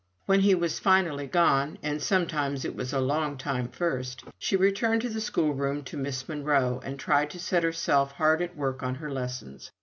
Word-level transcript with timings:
When 0.25 0.39
he 0.39 0.55
was 0.55 0.79
finally 0.79 1.27
gone 1.27 1.77
and 1.83 2.01
sometimes 2.01 2.65
it 2.65 2.75
was 2.75 2.91
a 2.91 2.99
long 2.99 3.37
time 3.37 3.67
first 3.67 4.23
she 4.39 4.55
returned 4.55 5.01
to 5.03 5.09
the 5.09 5.21
schoolroom 5.21 5.83
to 5.83 5.95
Miss 5.95 6.27
Monro, 6.27 6.79
and 6.83 6.97
tried 6.99 7.29
to 7.29 7.39
set 7.39 7.61
herself 7.61 8.13
hard 8.13 8.41
at 8.41 8.57
work 8.57 8.81
on 8.81 8.95
her 8.95 9.11
lessons. 9.11 9.69